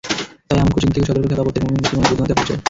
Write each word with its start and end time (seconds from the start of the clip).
তাই 0.47 0.57
এমন 0.59 0.67
কুচিন্তা 0.75 0.95
থেকে 0.97 1.07
সতর্ক 1.09 1.25
থাকা 1.31 1.43
প্রত্যেক 1.45 1.63
মুমিন 1.65 1.79
মুসলমানের 1.81 2.07
বুদ্ধিমত্তার 2.09 2.37
পরিচায়ক। 2.39 2.59